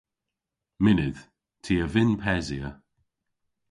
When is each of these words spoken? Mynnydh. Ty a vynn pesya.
Mynnydh. 0.83 1.23
Ty 1.63 1.73
a 1.83 1.87
vynn 1.93 2.11
pesya. 2.23 2.67